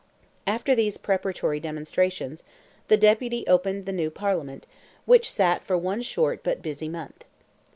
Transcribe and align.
After 0.47 0.73
these 0.73 0.97
preparatory 0.97 1.59
demonstrations, 1.59 2.43
the 2.87 2.97
Deputy 2.97 3.45
opened 3.45 3.85
the 3.85 3.91
new 3.91 4.09
Parliament, 4.09 4.65
which 5.05 5.31
sat 5.31 5.63
for 5.63 5.77
one 5.77 6.01
short 6.01 6.41
but 6.41 6.63
busy 6.63 6.89
month. 6.89 7.23